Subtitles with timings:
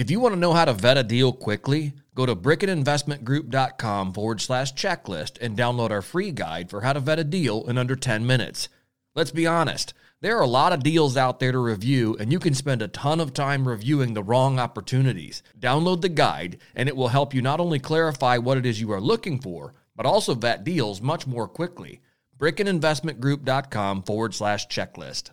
[0.00, 4.40] If you want to know how to vet a deal quickly, go to brickeninvestmentgroup.com forward
[4.40, 7.94] slash checklist and download our free guide for how to vet a deal in under
[7.94, 8.70] 10 minutes.
[9.14, 9.92] Let's be honest,
[10.22, 12.88] there are a lot of deals out there to review, and you can spend a
[12.88, 15.42] ton of time reviewing the wrong opportunities.
[15.58, 18.90] Download the guide, and it will help you not only clarify what it is you
[18.92, 22.00] are looking for, but also vet deals much more quickly.
[22.38, 25.32] brickeninvestmentgroup.com forward slash checklist.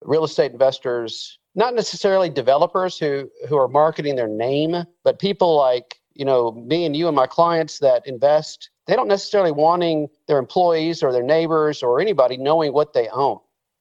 [0.00, 5.98] Real estate investors not necessarily developers who who are marketing their name, but people like
[6.14, 8.70] you know me and you and my clients that invest.
[8.86, 13.40] They don't necessarily wanting their employees or their neighbors or anybody knowing what they own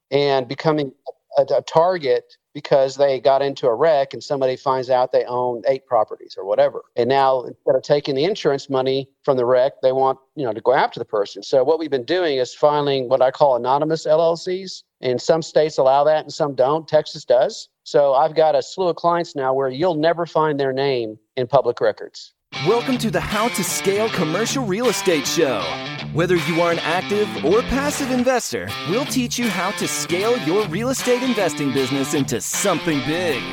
[0.09, 0.91] and becoming
[1.38, 5.62] a, a target because they got into a wreck and somebody finds out they own
[5.67, 6.84] eight properties or whatever.
[6.95, 10.53] And now instead of taking the insurance money from the wreck, they want, you know,
[10.53, 11.43] to go after the person.
[11.43, 14.84] So what we've been doing is filing what I call anonymous LLCs.
[15.05, 16.87] And some states allow that and some don't.
[16.87, 17.69] Texas does.
[17.83, 21.45] So I've got a slew of clients now where you'll never find their name in
[21.45, 22.33] public records.
[22.65, 25.62] Welcome to the How to Scale Commercial Real Estate Show.
[26.13, 30.67] Whether you are an active or passive investor, we'll teach you how to scale your
[30.70, 33.43] real estate investing business into something big.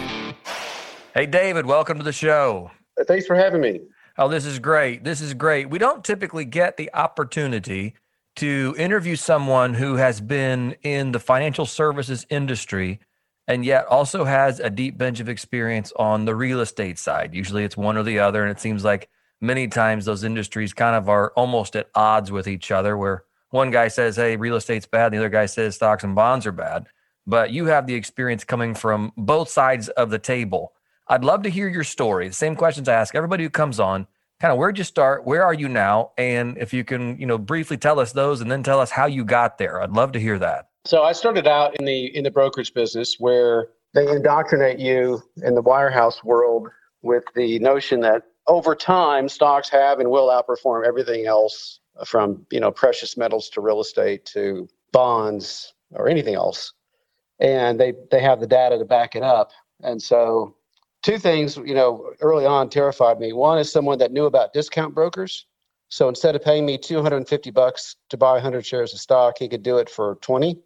[1.13, 2.71] Hey, David, welcome to the show.
[3.07, 3.83] Thanks for having me.
[4.17, 5.05] Oh, this is great.
[5.05, 5.69] This is great.
[5.69, 7.97] We don't typically get the opportunity
[8.37, 13.01] to interview someone who has been in the financial services industry
[13.49, 17.35] and yet also has a deep bench of experience on the real estate side.
[17.35, 18.43] Usually it's one or the other.
[18.43, 19.09] And it seems like
[19.41, 23.71] many times those industries kind of are almost at odds with each other, where one
[23.71, 26.87] guy says, hey, real estate's bad, the other guy says stocks and bonds are bad.
[27.27, 30.73] But you have the experience coming from both sides of the table.
[31.09, 32.29] I'd love to hear your story.
[32.29, 34.07] The same questions I ask everybody who comes on.
[34.43, 35.25] Kind of where'd you start?
[35.25, 36.11] Where are you now?
[36.19, 39.07] And if you can, you know, briefly tell us those and then tell us how
[39.07, 39.81] you got there.
[39.81, 40.69] I'd love to hear that.
[40.85, 45.55] So I started out in the in the brokerage business where they indoctrinate you in
[45.55, 46.67] the wirehouse world
[47.03, 52.59] with the notion that over time stocks have and will outperform everything else from you
[52.59, 56.73] know precious metals to real estate to bonds or anything else
[57.39, 59.53] and they they have the data to back it up
[59.83, 60.57] and so
[61.03, 64.95] two things you know early on terrified me one is someone that knew about discount
[64.95, 65.47] brokers
[65.89, 69.63] so instead of paying me 250 bucks to buy 100 shares of stock he could
[69.63, 70.59] do it for 20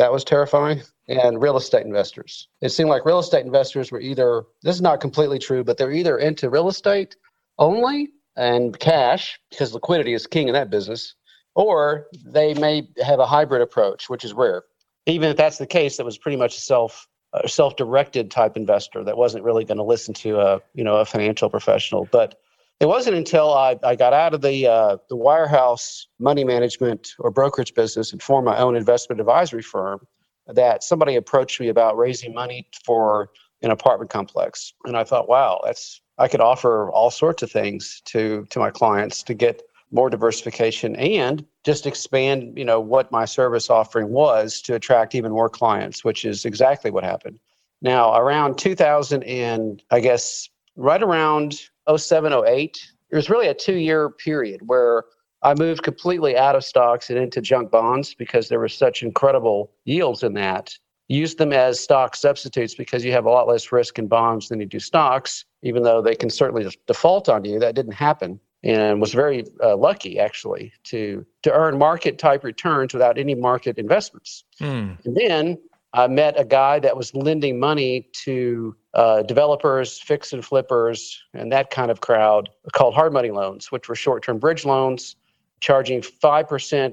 [0.00, 0.80] that was terrifying.
[1.08, 2.48] And real estate investors.
[2.62, 5.92] It seemed like real estate investors were either, this is not completely true, but they're
[5.92, 7.16] either into real estate
[7.58, 11.16] only and cash, because liquidity is king in that business,
[11.54, 14.62] or they may have a hybrid approach, which is rare.
[15.04, 19.04] Even if that's the case, that was pretty much a self a self-directed type investor
[19.04, 22.08] that wasn't really going to listen to a you know a financial professional.
[22.10, 22.40] But
[22.80, 27.30] it wasn't until I, I got out of the uh, the wirehouse money management or
[27.30, 30.06] brokerage business and formed my own investment advisory firm
[30.46, 33.30] that somebody approached me about raising money for
[33.62, 38.02] an apartment complex, and I thought, wow, that's I could offer all sorts of things
[38.06, 39.62] to to my clients to get
[39.92, 45.32] more diversification and just expand you know what my service offering was to attract even
[45.32, 47.38] more clients which is exactly what happened
[47.82, 53.76] now around 2000 and i guess right around 07, 08, it was really a two
[53.76, 55.04] year period where
[55.42, 59.72] I moved completely out of stocks and into junk bonds because there were such incredible
[59.84, 60.74] yields in that.
[61.08, 64.60] Used them as stock substitutes because you have a lot less risk in bonds than
[64.60, 67.58] you do stocks, even though they can certainly default on you.
[67.58, 72.92] That didn't happen and was very uh, lucky actually to to earn market type returns
[72.92, 74.44] without any market investments.
[74.60, 75.04] Mm.
[75.04, 75.58] And then
[75.92, 81.50] I met a guy that was lending money to uh, developers, fix and flippers, and
[81.52, 85.16] that kind of crowd called hard money loans, which were short term bridge loans,
[85.60, 86.48] charging 5%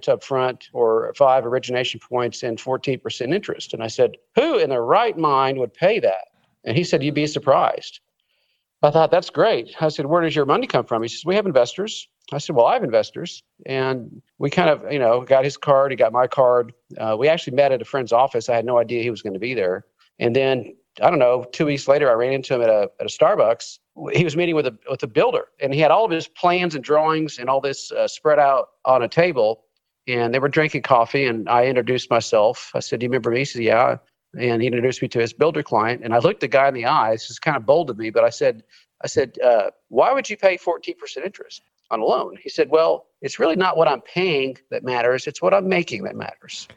[0.06, 3.74] upfront or five origination points and 14% interest.
[3.74, 6.30] And I said, Who in their right mind would pay that?
[6.64, 8.00] And he said, You'd be surprised.
[8.84, 9.76] I thought, That's great.
[9.82, 11.02] I said, Where does your money come from?
[11.02, 12.08] He says, We have investors.
[12.32, 13.44] I said, Well, I have investors.
[13.66, 16.74] And we kind of, you know, got his card, he got my card.
[16.98, 18.50] Uh, we actually met at a friend's office.
[18.50, 19.86] I had no idea he was going to be there.
[20.20, 23.06] And then, I don't know, two weeks later, I ran into him at a, at
[23.06, 23.80] a Starbucks.
[24.14, 26.76] He was meeting with a, with a builder, and he had all of his plans
[26.76, 29.64] and drawings and all this uh, spread out on a table.
[30.08, 32.72] And they were drinking coffee, and I introduced myself.
[32.74, 33.40] I said, Do you remember me?
[33.40, 33.98] He said, Yeah.
[34.38, 36.02] And he introduced me to his builder client.
[36.04, 38.24] And I looked the guy in the eyes, just kind of bold of me, but
[38.24, 38.64] I said,
[39.04, 40.94] I said, uh, why would you pay 14%
[41.24, 41.62] interest?
[41.92, 42.38] on a loan.
[42.42, 46.04] He said, Well, it's really not what I'm paying that matters, it's what I'm making
[46.04, 46.68] that matters.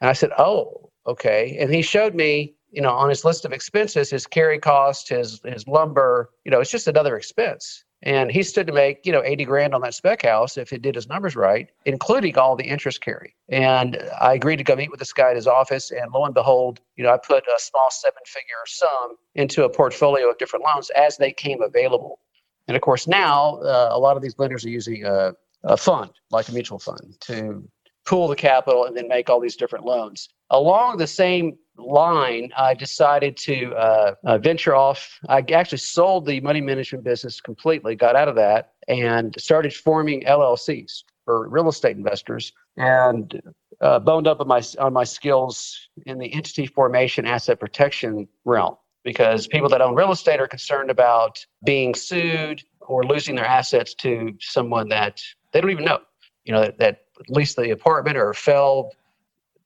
[0.00, 1.56] And I said, Oh, okay.
[1.58, 5.40] And he showed me, you know, on his list of expenses, his carry cost, his
[5.44, 7.84] his lumber, you know, it's just another expense.
[8.06, 10.80] And he stood to make, you know, 80 grand on that spec house if it
[10.80, 13.34] did his numbers right, including all the interest carry.
[13.48, 15.90] And I agreed to go meet with this guy at his office.
[15.90, 19.68] And lo and behold, you know, I put a small seven figure sum into a
[19.68, 22.20] portfolio of different loans as they came available.
[22.68, 26.12] And of course, now uh, a lot of these lenders are using a, a fund,
[26.30, 27.68] like a mutual fund, to
[28.04, 30.28] pool the capital and then make all these different loans.
[30.50, 35.18] Along the same line, I decided to uh, uh, venture off.
[35.28, 40.22] I actually sold the money management business completely, got out of that, and started forming
[40.22, 43.40] LLCs for real estate investors, and
[43.80, 48.76] uh, boned up on my on my skills in the entity formation, asset protection realm.
[49.04, 53.94] Because people that own real estate are concerned about being sued or losing their assets
[53.94, 56.00] to someone that they don't even know.
[56.44, 58.92] You know that, that leased the apartment or fell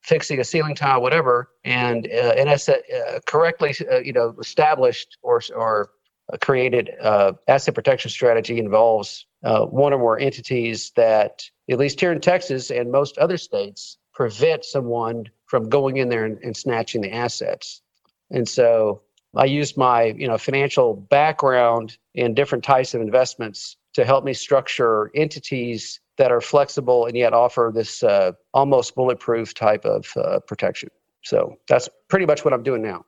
[0.03, 5.41] fixing a ceiling tile, whatever, and uh, asset uh, correctly, uh, you know, established or
[5.55, 5.91] or
[6.41, 12.13] created uh, asset protection strategy involves uh, one or more entities that, at least here
[12.13, 17.01] in Texas and most other states, prevent someone from going in there and, and snatching
[17.01, 17.83] the assets.
[18.31, 19.03] And so
[19.35, 24.33] I used my, you know, financial background in different types of investments to help me
[24.33, 30.41] structure entities that are flexible and yet offer this uh, almost bulletproof type of uh,
[30.41, 30.91] protection.
[31.23, 33.05] So that's pretty much what I'm doing now.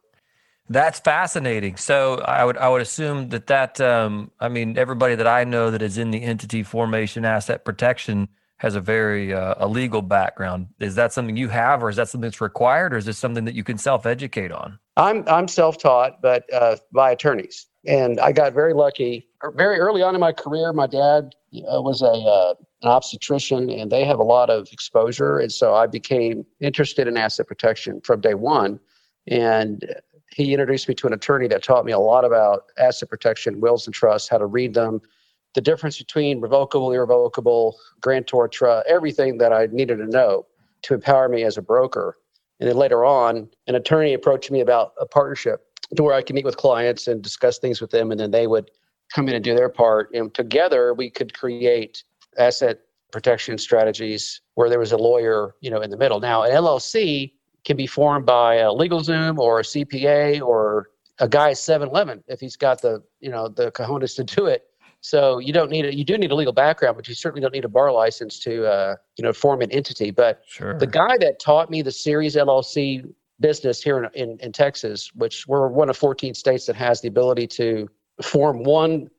[0.68, 1.76] That's fascinating.
[1.76, 5.70] So I would I would assume that that um, I mean everybody that I know
[5.70, 8.28] that is in the entity formation asset protection
[8.58, 10.68] has a very uh, a legal background.
[10.78, 13.44] Is that something you have, or is that something that's required, or is this something
[13.44, 14.78] that you can self educate on?
[14.96, 19.28] I'm I'm self taught, but uh, by attorneys, and I got very lucky.
[19.54, 23.90] Very early on in my career, my dad uh, was a uh, an obstetrician and
[23.90, 25.38] they have a lot of exposure.
[25.38, 28.80] And so I became interested in asset protection from day one.
[29.28, 29.84] And
[30.34, 33.86] he introduced me to an attorney that taught me a lot about asset protection, wills
[33.86, 35.00] and trusts, how to read them,
[35.54, 40.46] the difference between revocable, irrevocable, grantor trust, everything that I needed to know
[40.82, 42.16] to empower me as a broker.
[42.58, 46.34] And then later on, an attorney approached me about a partnership to where I could
[46.34, 48.70] meet with clients and discuss things with them, and then they would
[49.14, 50.10] come in and do their part.
[50.14, 52.02] And together we could create
[52.38, 52.80] asset
[53.10, 56.18] protection strategies where there was a lawyer, you know, in the middle.
[56.18, 57.32] Now, an LLC
[57.64, 62.40] can be formed by a LegalZoom or a CPA or a guy at 7-Eleven if
[62.40, 64.64] he's got the, you know, the cojones to do it.
[65.02, 65.94] So you don't need it.
[65.94, 68.66] You do need a legal background, but you certainly don't need a bar license to,
[68.66, 70.12] uh, you know, form an entity.
[70.12, 70.78] But sure.
[70.78, 73.04] the guy that taught me the Series LLC
[73.42, 77.08] business here in, in, in Texas, which we're one of 14 states that has the
[77.08, 77.88] ability to
[78.22, 79.10] form one,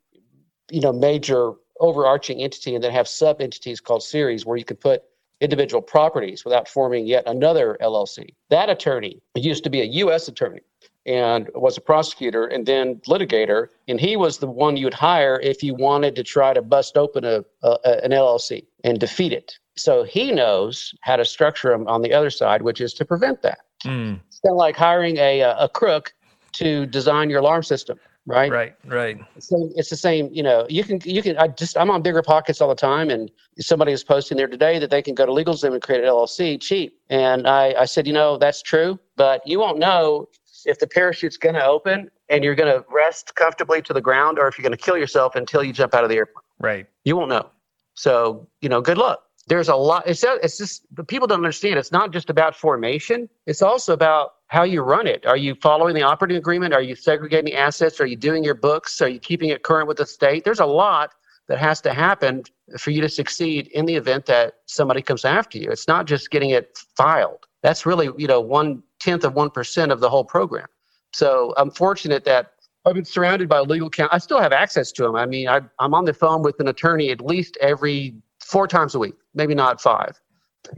[0.72, 4.80] you know, major overarching entity and then have sub entities called series where you could
[4.80, 5.04] put
[5.42, 8.30] individual properties without forming yet another LLC.
[8.50, 10.28] That attorney used to be a U.S.
[10.28, 10.62] attorney
[11.06, 15.62] and was a prosecutor and then litigator, and he was the one you'd hire if
[15.62, 19.60] you wanted to try to bust open a, a an LLC and defeat it.
[19.76, 23.42] So he knows how to structure them on the other side, which is to prevent
[23.42, 23.60] that.
[23.84, 24.20] Mm.
[24.28, 26.14] It's kind of like hiring a, a crook
[26.54, 28.52] to design your alarm system right?
[28.52, 29.20] Right, right.
[29.40, 32.62] So it's the same, you know, you can, you can, I just, I'm on BiggerPockets
[32.62, 33.10] all the time.
[33.10, 36.10] And somebody was posting there today that they can go to LegalZoom and create an
[36.10, 37.00] LLC cheap.
[37.10, 40.30] And I, I said, you know, that's true, but you won't know
[40.66, 44.40] if the parachute's going to open and you're going to rest comfortably to the ground
[44.40, 46.44] or if you're going to kill yourself until you jump out of the airplane.
[46.60, 46.88] Right.
[47.04, 47.50] You won't know.
[47.96, 51.78] So, you know, good luck there's a lot it's it's just people don't understand.
[51.78, 53.30] It's not just about formation.
[53.46, 55.26] It's also about how you run it.
[55.26, 56.74] Are you following the operating agreement?
[56.74, 58.00] Are you segregating assets?
[58.00, 59.02] Are you doing your books?
[59.02, 60.44] Are you keeping it current with the state?
[60.46, 61.14] There's a lot
[61.50, 62.44] that has to happen
[62.78, 65.70] for you to succeed in the event that somebody comes after you.
[65.70, 67.46] It's not just getting it filed.
[67.62, 70.68] That's really you know one tenth of one percent of the whole program.
[71.14, 72.54] So i'm fortunate that
[72.86, 74.14] I've been surrounded by legal counsel.
[74.14, 75.16] I still have access to them.
[75.16, 78.16] I mean, I, I'm on the phone with an attorney at least every
[78.54, 80.22] four times a week, maybe not five,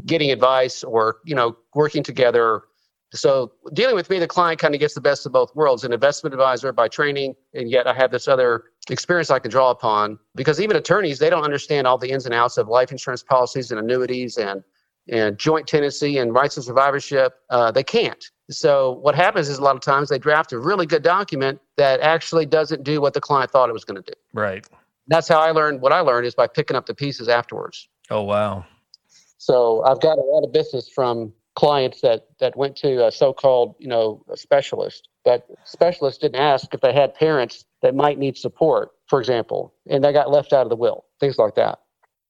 [0.05, 2.63] getting advice or, you know, working together.
[3.13, 5.91] So dealing with me, the client kind of gets the best of both worlds, an
[5.91, 10.17] investment advisor by training, and yet I have this other experience I can draw upon
[10.35, 13.71] because even attorneys, they don't understand all the ins and outs of life insurance policies
[13.71, 14.63] and annuities and
[15.07, 17.35] and joint tenancy and rights of survivorship.
[17.51, 18.31] Uh, they can't.
[18.49, 21.99] So what happens is a lot of times they draft a really good document that
[21.99, 24.17] actually doesn't do what the client thought it was going to do.
[24.33, 24.67] Right
[25.07, 27.87] that's how I learned what I learned is by picking up the pieces afterwards.
[28.09, 28.65] Oh wow.
[29.37, 33.75] So I've got a lot of business from clients that that went to a so-called,
[33.79, 38.37] you know, a specialist, but specialists didn't ask if they had parents that might need
[38.37, 41.79] support, for example, and they got left out of the will, things like that.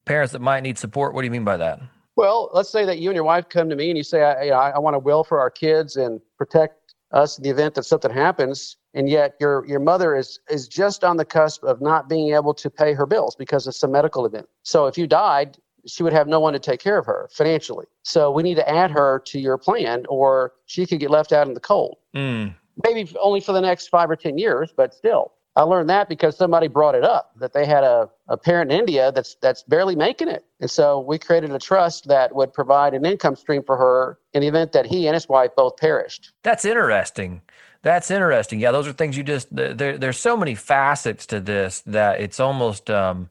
[0.06, 1.14] Parents that might need support.
[1.14, 1.80] What do you mean by that?
[2.16, 4.44] Well, let's say that you and your wife come to me and you say, I,
[4.44, 6.85] you know, I, I want a will for our kids and protect
[7.16, 11.04] us in the event that something happens, and yet your your mother is is just
[11.04, 14.26] on the cusp of not being able to pay her bills because of some medical
[14.26, 14.48] event.
[14.64, 15.58] So if you died,
[15.88, 17.86] she would have no one to take care of her financially.
[18.04, 21.48] So we need to add her to your plan, or she could get left out
[21.48, 21.98] in the cold.
[22.16, 22.54] Mm.
[22.84, 25.32] Maybe only for the next five or ten years, but still.
[25.58, 28.80] I learned that because somebody brought it up that they had a, a parent in
[28.80, 30.46] India that's that's barely making it.
[30.60, 34.42] And so we created a trust that would provide an income stream for her in
[34.42, 36.34] the event that he and his wife both perished.
[36.44, 37.42] That's interesting.
[37.84, 38.60] That's interesting.
[38.60, 39.98] Yeah, those are things you just there.
[39.98, 43.30] There's so many facets to this that it's almost um,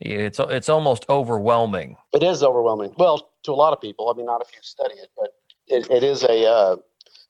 [0.00, 1.96] it's it's almost overwhelming.
[2.12, 2.94] It is overwhelming.
[2.96, 4.08] Well, to a lot of people.
[4.08, 5.30] I mean, not if you study it, but
[5.66, 6.76] it, it is a, uh,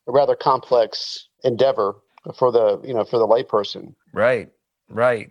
[0.07, 1.97] a rather complex endeavor
[2.37, 3.95] for the you know for the layperson.
[4.17, 4.49] Right.
[4.89, 5.31] Right.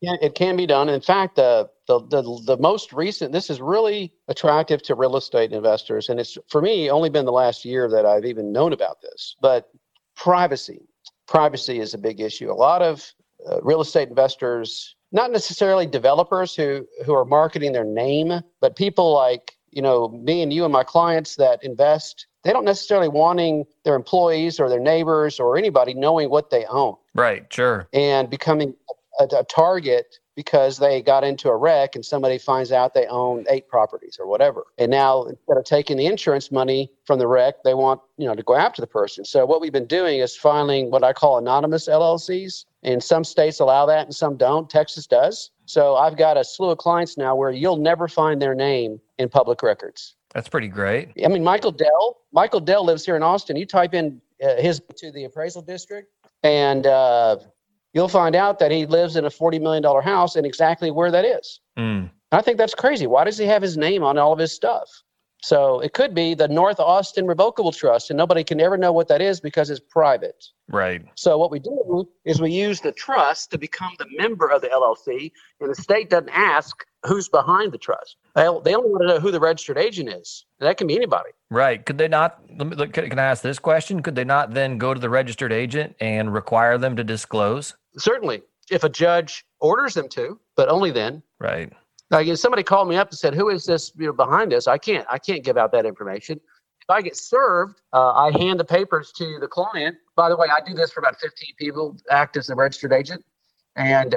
[0.00, 0.88] Yeah, it can be done.
[0.88, 5.52] In fact, the, the the the most recent this is really attractive to real estate
[5.52, 9.02] investors, and it's for me only been the last year that I've even known about
[9.02, 9.36] this.
[9.42, 9.68] But
[10.16, 10.80] privacy,
[11.28, 12.50] privacy is a big issue.
[12.50, 13.04] A lot of
[13.46, 19.12] uh, real estate investors, not necessarily developers who who are marketing their name, but people
[19.12, 23.66] like you know me and you and my clients that invest they don't necessarily wanting
[23.84, 26.96] their employees or their neighbors or anybody knowing what they own.
[27.14, 27.88] Right, sure.
[27.92, 28.74] And becoming
[29.18, 33.44] a, a, target because they got into a wreck and somebody finds out they own
[33.50, 34.64] eight properties or whatever.
[34.78, 38.34] And now instead of taking the insurance money from the wreck, they want, you know,
[38.34, 39.24] to go after the person.
[39.24, 42.64] So what we've been doing is filing what I call anonymous LLCs.
[42.82, 44.70] And some states allow that and some don't.
[44.70, 45.50] Texas does.
[45.70, 49.28] So I've got a slew of clients now where you'll never find their name in
[49.28, 50.16] public records.
[50.34, 51.10] That's pretty great.
[51.24, 52.18] I mean, Michael Dell.
[52.32, 53.54] Michael Dell lives here in Austin.
[53.54, 56.12] You type in uh, his to the appraisal district,
[56.42, 57.36] and uh,
[57.92, 61.12] you'll find out that he lives in a forty million dollar house and exactly where
[61.12, 61.60] that is.
[61.78, 62.10] Mm.
[62.32, 63.06] I think that's crazy.
[63.06, 64.88] Why does he have his name on all of his stuff?
[65.42, 69.08] So it could be the North Austin Revocable Trust, and nobody can ever know what
[69.08, 70.44] that is because it's private.
[70.68, 71.02] Right.
[71.14, 74.68] So what we do is we use the trust to become the member of the
[74.68, 78.16] LLC, and the state doesn't ask who's behind the trust.
[78.34, 80.44] They, they only want to know who the registered agent is.
[80.60, 81.30] And that can be anybody.
[81.50, 81.84] Right.
[81.84, 82.38] Could they not?
[82.58, 84.02] Can I ask this question?
[84.02, 87.74] Could they not then go to the registered agent and require them to disclose?
[87.96, 91.22] Certainly, if a judge orders them to, but only then.
[91.38, 91.72] Right.
[92.10, 94.66] Like if somebody called me up and said, "Who is this you know, behind this?"
[94.66, 95.06] I can't.
[95.08, 96.40] I can't give out that information.
[96.82, 99.96] If I get served, uh, I hand the papers to the client.
[100.16, 103.24] By the way, I do this for about 15 people, act as a registered agent,
[103.76, 104.10] and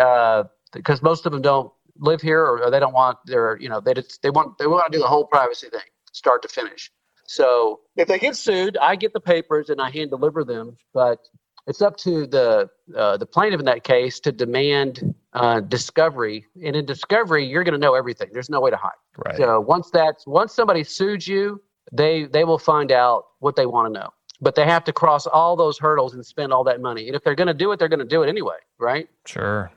[0.74, 3.70] because uh, most of them don't live here or, or, they don't want their, you
[3.70, 5.82] know, they just, they want they want to do the whole privacy thing,
[6.12, 6.92] start to finish.
[7.28, 10.76] So if they get sued, I get the papers and I hand deliver them.
[10.94, 11.20] But
[11.68, 16.46] it's up to the uh, the plaintiff in that case to demand uh, discovery.
[16.64, 18.30] And in discovery, you're going to know everything.
[18.32, 18.92] There's no way to hide.
[19.26, 19.38] Right.
[19.38, 21.62] So once that's once somebody sues you,
[21.92, 24.10] they they will find out what they want to know.
[24.42, 27.08] But they have to cross all those hurdles and spend all that money.
[27.08, 29.08] And if they're going to do it, they're going to do it anyway, right?
[29.26, 29.72] Sure.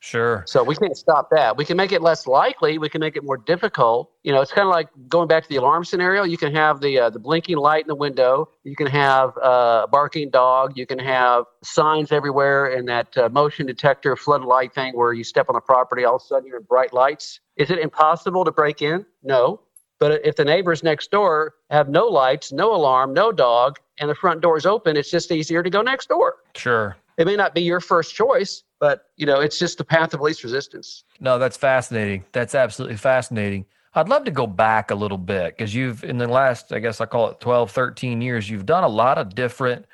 [0.00, 0.44] Sure.
[0.46, 1.56] So we can't stop that.
[1.56, 2.78] We can make it less likely.
[2.78, 4.10] We can make it more difficult.
[4.22, 6.24] You know, it's kind of like going back to the alarm scenario.
[6.24, 8.48] You can have the uh, the blinking light in the window.
[8.64, 10.76] You can have uh, a barking dog.
[10.76, 15.46] You can have signs everywhere, and that uh, motion detector floodlight thing where you step
[15.48, 17.40] on the property, all of a sudden you're in bright lights.
[17.56, 19.06] Is it impossible to break in?
[19.22, 19.60] No.
[19.98, 24.14] But if the neighbors next door have no lights, no alarm, no dog, and the
[24.14, 26.36] front door is open, it's just easier to go next door.
[26.54, 26.96] Sure.
[27.16, 30.20] It may not be your first choice, but you know it's just the path of
[30.20, 31.04] least resistance.
[31.20, 32.24] No that's fascinating.
[32.32, 33.66] That's absolutely fascinating.
[33.96, 37.00] I'd love to go back a little bit because you've in the last i guess
[37.00, 39.86] i call it 12 13 years you've done a lot of different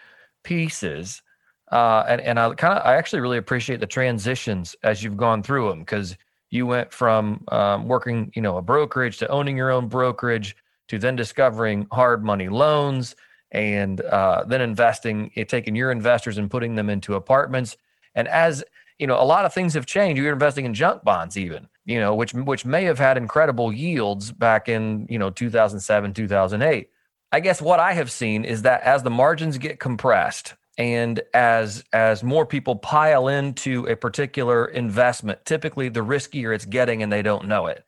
[0.43, 1.23] pieces
[1.71, 5.41] uh, and, and i kind of i actually really appreciate the transitions as you've gone
[5.43, 6.17] through them because
[6.51, 10.57] you went from um, working you know a brokerage to owning your own brokerage
[10.89, 13.15] to then discovering hard money loans
[13.53, 17.77] and uh, then investing eh, taking your investors and putting them into apartments
[18.15, 18.65] and as
[18.99, 20.21] you know, a lot of things have changed.
[20.21, 24.31] You're investing in junk bonds, even you know, which which may have had incredible yields
[24.31, 26.89] back in you know 2007, 2008.
[27.33, 31.85] I guess what I have seen is that as the margins get compressed and as
[31.93, 37.23] as more people pile into a particular investment, typically the riskier it's getting, and they
[37.23, 37.85] don't know it,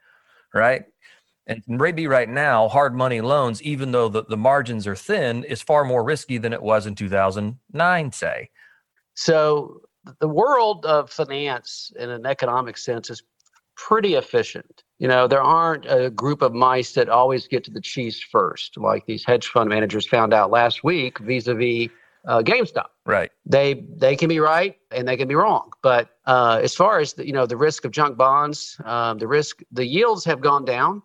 [0.53, 0.85] right?
[1.47, 5.61] And maybe right now, hard money loans, even though the, the margins are thin, is
[5.61, 8.49] far more risky than it was in 2009, say.
[9.15, 9.83] So
[10.21, 13.23] the world of finance in an economic sense is
[13.77, 14.85] pretty efficient.
[14.99, 18.77] You know, there aren't a group of mice that always get to the cheese first,
[18.77, 21.89] like these hedge fund managers found out last week vis-a-vis
[22.27, 22.87] uh, GameStop.
[23.05, 23.31] Right.
[23.45, 25.71] They they can be right and they can be wrong.
[25.83, 29.29] But uh, as far as the, you know, the risk of junk bonds, um, the
[29.29, 31.03] risk, the yields have gone down.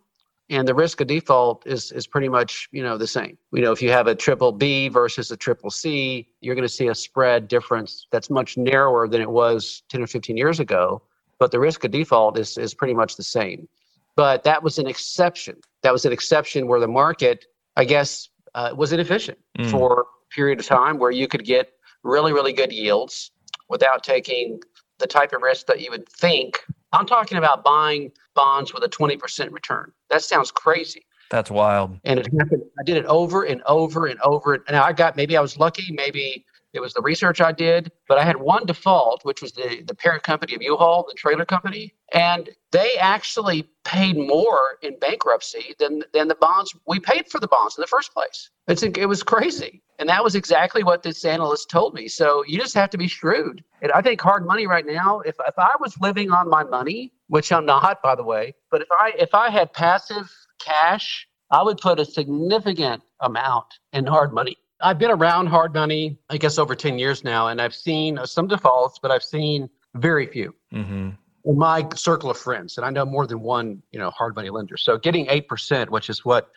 [0.49, 3.37] And the risk of default is is pretty much you know the same.
[3.51, 6.73] You know, if you have a triple B versus a triple C, you're going to
[6.73, 11.01] see a spread difference that's much narrower than it was 10 or 15 years ago.
[11.37, 13.67] But the risk of default is is pretty much the same.
[14.15, 15.57] But that was an exception.
[15.83, 17.45] That was an exception where the market,
[17.77, 19.69] I guess, uh, was inefficient mm.
[19.69, 23.31] for a period of time where you could get really really good yields
[23.69, 24.59] without taking
[24.97, 26.59] the type of risk that you would think.
[26.91, 29.91] I'm talking about buying bonds with a 20% return.
[30.09, 31.05] That sounds crazy.
[31.29, 31.99] That's wild.
[32.05, 32.63] And it happened.
[32.79, 34.63] I did it over and over and over.
[34.67, 38.19] And I got maybe I was lucky, maybe it was the research I did, but
[38.19, 41.95] I had one default, which was the, the parent company of U-Haul, the trailer company,
[42.13, 47.47] and they actually paid more in bankruptcy than than the bonds we paid for the
[47.47, 48.51] bonds in the first place.
[48.67, 52.07] It's it was crazy, and that was exactly what this analyst told me.
[52.07, 53.63] So you just have to be shrewd.
[53.81, 55.21] And I think hard money right now.
[55.21, 58.81] If if I was living on my money, which I'm not, by the way, but
[58.81, 64.33] if I if I had passive cash, I would put a significant amount in hard
[64.33, 68.19] money I've been around hard money, I guess, over 10 years now, and I've seen
[68.25, 71.09] some defaults, but I've seen very few mm-hmm.
[71.45, 72.77] in my circle of friends.
[72.77, 74.77] And I know more than one, you know, hard money lender.
[74.77, 76.49] So getting 8%, which is what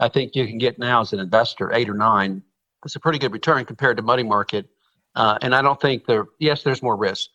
[0.00, 2.42] I think you can get now as an investor, eight or nine,
[2.84, 4.68] it's a pretty good return compared to money market.
[5.14, 7.28] Uh, and I don't think there, yes, there's more risk.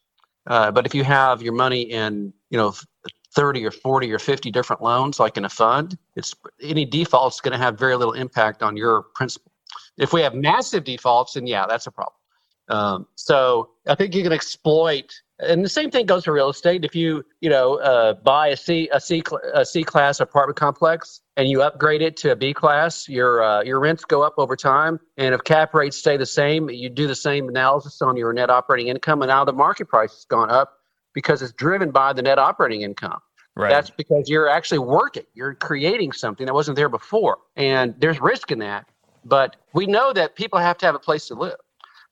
[0.45, 2.73] Uh, but if you have your money in, you know,
[3.35, 7.41] 30 or 40 or 50 different loans, like in a fund, it's any default is
[7.41, 9.51] going to have very little impact on your principal.
[9.97, 12.13] If we have massive defaults, then yeah, that's a problem.
[12.69, 16.83] Um, so I think you can exploit, and the same thing goes for real estate.
[16.83, 21.21] If you you know uh, buy a C a C a C class apartment complex
[21.37, 24.55] and you upgrade it to a B class, your uh, your rents go up over
[24.55, 24.99] time.
[25.17, 28.49] And if cap rates stay the same, you do the same analysis on your net
[28.49, 30.73] operating income, and now the market price has gone up
[31.13, 33.19] because it's driven by the net operating income.
[33.55, 33.69] Right.
[33.69, 35.23] That's because you're actually working.
[35.33, 38.87] You're creating something that wasn't there before, and there's risk in that.
[39.27, 41.57] But we know that people have to have a place to live.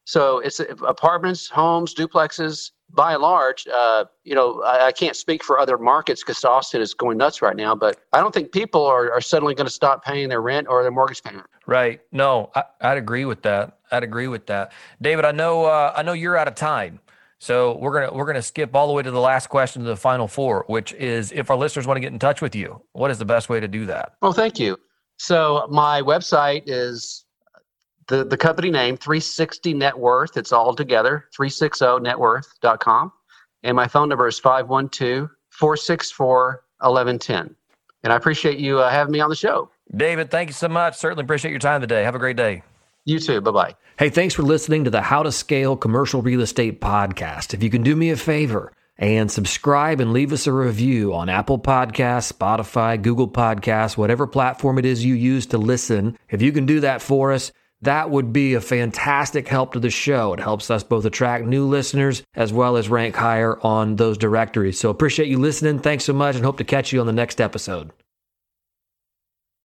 [0.06, 2.72] So it's apartments, homes, duplexes.
[2.92, 6.82] By and large, uh, you know, I, I, can't speak for other markets because Austin
[6.82, 7.74] is going nuts right now.
[7.74, 10.84] But I don't think people are, are suddenly going to stop paying their rent or
[10.84, 11.48] their mortgage payment.
[11.66, 12.00] Right.
[12.12, 13.80] No, I, would agree with that.
[13.92, 14.72] I'd agree with that.
[15.02, 15.66] David, I know.
[15.66, 17.00] Uh, I know you're out of time.
[17.40, 19.98] So we're gonna we're gonna skip all the way to the last question of the
[19.98, 23.12] final four, which is if our listeners want to get in touch with you, what
[23.12, 24.14] is the best way to do that?
[24.22, 24.78] Well, thank you.
[25.18, 27.26] So my website is
[28.08, 30.38] the, the company name, 360 Net Worth.
[30.38, 33.12] It's all together, 360networth.com.
[33.64, 37.56] And my phone number is 512 464 1110.
[38.04, 39.70] And I appreciate you uh, having me on the show.
[39.96, 40.98] David, thank you so much.
[40.98, 42.04] Certainly appreciate your time today.
[42.04, 42.62] Have a great day.
[43.06, 43.42] You too.
[43.42, 43.76] Bye bye.
[43.98, 47.54] Hey, thanks for listening to the How to Scale Commercial Real Estate podcast.
[47.54, 51.30] If you can do me a favor, and subscribe and leave us a review on
[51.30, 56.18] Apple Podcasts, Spotify, Google Podcasts, whatever platform it is you use to listen.
[56.30, 59.90] If you can do that for us, that would be a fantastic help to the
[59.90, 60.34] show.
[60.34, 64.80] It helps us both attract new listeners as well as rank higher on those directories.
[64.80, 65.80] So appreciate you listening.
[65.80, 67.92] Thanks so much and hope to catch you on the next episode.